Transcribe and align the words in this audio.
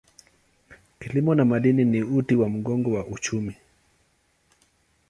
Kilimo 0.99 1.35
na 1.35 1.45
madini 1.45 1.85
ni 1.85 2.03
uti 2.03 2.35
wa 2.35 2.49
mgongo 2.49 2.93
wa 2.93 3.05
uchumi. 3.05 3.55